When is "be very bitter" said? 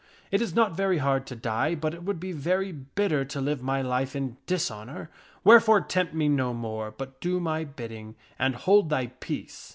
2.19-3.23